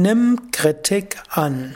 [0.00, 1.74] Nimm Kritik an.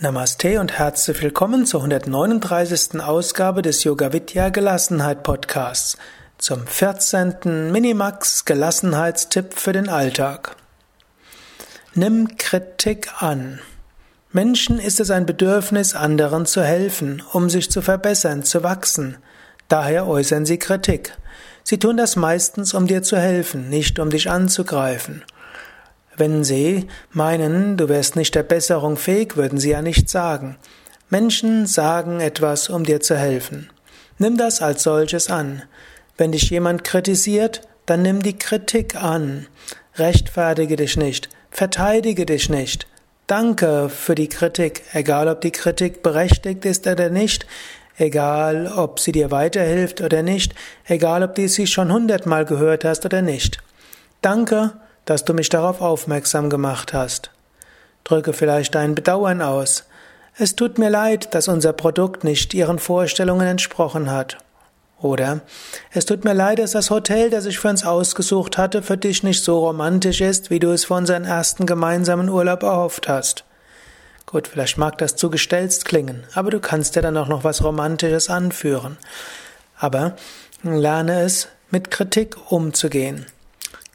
[0.00, 3.00] Namaste und herzlich willkommen zur 139.
[3.00, 5.96] Ausgabe des Yoga Vidya Gelassenheit Podcasts
[6.38, 7.70] zum 14.
[7.70, 10.56] Minimax Gelassenheitstipp für den Alltag.
[11.94, 13.60] Nimm Kritik an.
[14.32, 19.18] Menschen ist es ein Bedürfnis, anderen zu helfen, um sich zu verbessern, zu wachsen.
[19.68, 21.16] Daher äußern sie Kritik.
[21.62, 25.22] Sie tun das meistens, um dir zu helfen, nicht um dich anzugreifen.
[26.16, 30.56] Wenn sie meinen, du wärst nicht der Besserung fähig, würden sie ja nicht sagen.
[31.10, 33.70] Menschen sagen etwas, um dir zu helfen.
[34.18, 35.62] Nimm das als solches an.
[36.16, 39.46] Wenn dich jemand kritisiert, dann nimm die Kritik an.
[39.96, 42.86] Rechtfertige dich nicht, verteidige dich nicht.
[43.26, 47.46] Danke für die Kritik, egal ob die Kritik berechtigt ist oder nicht,
[47.98, 50.54] egal ob sie dir weiterhilft oder nicht,
[50.86, 53.58] egal ob du sie schon hundertmal gehört hast oder nicht.
[54.22, 54.72] Danke
[55.06, 57.30] dass du mich darauf aufmerksam gemacht hast.
[58.04, 59.84] Drücke vielleicht dein Bedauern aus.
[60.36, 64.36] Es tut mir leid, dass unser Produkt nicht Ihren Vorstellungen entsprochen hat.
[65.00, 65.40] Oder
[65.92, 69.22] es tut mir leid, dass das Hotel, das ich für uns ausgesucht hatte, für dich
[69.22, 73.44] nicht so romantisch ist, wie du es für unseren ersten gemeinsamen Urlaub erhofft hast.
[74.24, 77.62] Gut, vielleicht mag das zu gestelzt klingen, aber du kannst dir dann auch noch was
[77.62, 78.96] Romantisches anführen.
[79.78, 80.16] Aber
[80.62, 83.26] lerne es, mit Kritik umzugehen.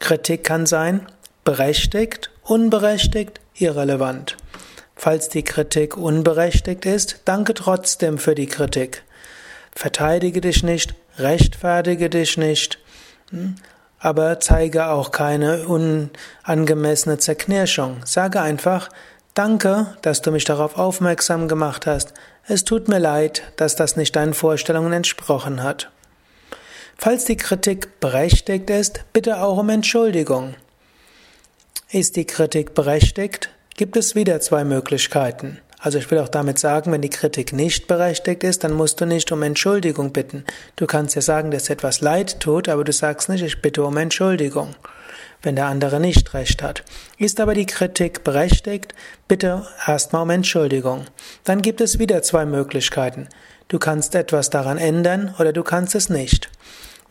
[0.01, 1.07] Kritik kann sein
[1.43, 4.37] berechtigt, unberechtigt, irrelevant.
[4.95, 9.03] Falls die Kritik unberechtigt ist, danke trotzdem für die Kritik.
[9.73, 12.77] Verteidige dich nicht, rechtfertige dich nicht,
[13.29, 13.55] hm,
[13.99, 18.01] aber zeige auch keine unangemessene Zerknirschung.
[18.05, 18.89] Sage einfach,
[19.33, 22.13] danke, dass du mich darauf aufmerksam gemacht hast.
[22.47, 25.89] Es tut mir leid, dass das nicht deinen Vorstellungen entsprochen hat.
[27.03, 30.53] Falls die Kritik berechtigt ist, bitte auch um Entschuldigung.
[31.89, 35.57] Ist die Kritik berechtigt, gibt es wieder zwei Möglichkeiten.
[35.79, 39.07] Also ich will auch damit sagen, wenn die Kritik nicht berechtigt ist, dann musst du
[39.07, 40.45] nicht um Entschuldigung bitten.
[40.75, 43.97] Du kannst ja sagen, dass etwas leid tut, aber du sagst nicht, ich bitte um
[43.97, 44.75] Entschuldigung,
[45.41, 46.83] wenn der andere nicht recht hat.
[47.17, 48.93] Ist aber die Kritik berechtigt,
[49.27, 51.05] bitte erstmal um Entschuldigung.
[51.45, 53.27] Dann gibt es wieder zwei Möglichkeiten.
[53.69, 56.51] Du kannst etwas daran ändern oder du kannst es nicht.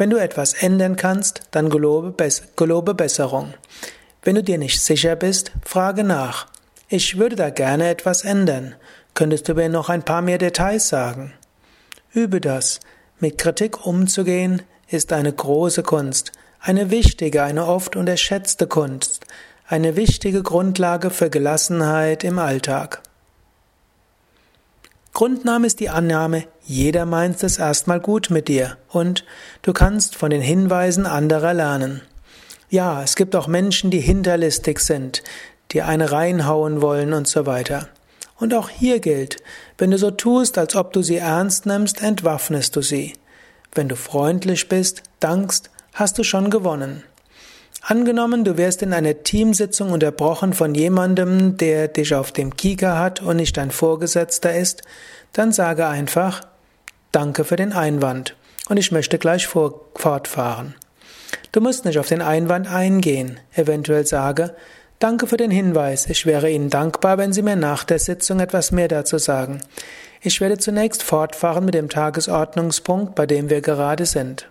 [0.00, 2.14] Wenn du etwas ändern kannst, dann gelobe,
[2.56, 3.52] gelobe Besserung.
[4.22, 6.46] Wenn du dir nicht sicher bist, frage nach.
[6.88, 8.76] Ich würde da gerne etwas ändern.
[9.12, 11.34] Könntest du mir noch ein paar mehr Details sagen?
[12.14, 12.80] Übe das.
[13.18, 19.26] Mit Kritik umzugehen ist eine große Kunst, eine wichtige, eine oft unterschätzte Kunst,
[19.66, 23.02] eine wichtige Grundlage für Gelassenheit im Alltag.
[25.20, 29.26] Grundname ist die Annahme, jeder meint es erstmal gut mit dir und
[29.60, 32.00] du kannst von den Hinweisen anderer lernen.
[32.70, 35.22] Ja, es gibt auch Menschen, die hinterlistig sind,
[35.72, 37.90] die eine reinhauen wollen und so weiter.
[38.38, 39.36] Und auch hier gilt,
[39.76, 43.12] wenn du so tust, als ob du sie ernst nimmst, entwaffnest du sie.
[43.74, 47.02] Wenn du freundlich bist, dankst, hast du schon gewonnen.
[47.82, 53.22] Angenommen, du wirst in einer Teamsitzung unterbrochen von jemandem, der dich auf dem Kieker hat
[53.22, 54.82] und nicht dein Vorgesetzter ist,
[55.32, 56.42] dann sage einfach
[57.12, 58.36] Danke für den Einwand
[58.68, 60.74] und ich möchte gleich fortfahren.
[61.52, 64.54] Du musst nicht auf den Einwand eingehen, eventuell sage
[65.00, 68.70] Danke für den Hinweis, ich wäre Ihnen dankbar, wenn Sie mir nach der Sitzung etwas
[68.70, 69.62] mehr dazu sagen.
[70.20, 74.50] Ich werde zunächst fortfahren mit dem Tagesordnungspunkt, bei dem wir gerade sind.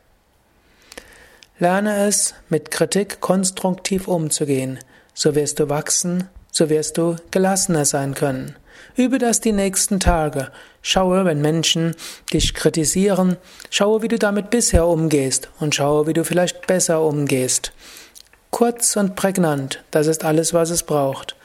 [1.62, 4.80] Lerne es, mit Kritik konstruktiv umzugehen.
[5.14, 8.56] So wirst du wachsen, so wirst du gelassener sein können.
[8.96, 10.52] Übe das die nächsten Tage.
[10.82, 11.96] Schaue, wenn Menschen
[12.32, 13.36] dich kritisieren,
[13.70, 17.74] schaue, wie du damit bisher umgehst und schaue, wie du vielleicht besser umgehst.
[18.52, 21.36] Kurz und prägnant, das ist alles, was es braucht.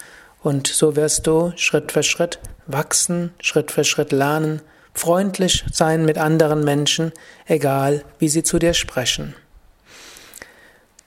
[0.45, 2.39] Und so wirst du Schritt für Schritt
[2.69, 4.63] wachsen, Schritt für Schritt lernen,
[4.95, 7.11] freundlich sein mit anderen Menschen,
[7.47, 9.35] egal wie sie zu dir sprechen.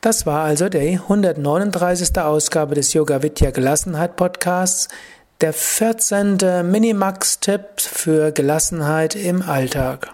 [0.01, 2.19] Das war also die 139.
[2.19, 4.89] Ausgabe des Yoga Vidya Gelassenheit Podcasts,
[5.41, 6.37] der 14.
[6.63, 10.13] Minimax-Tipp für Gelassenheit im Alltag.